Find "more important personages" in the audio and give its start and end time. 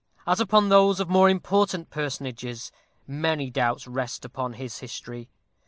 1.11-2.71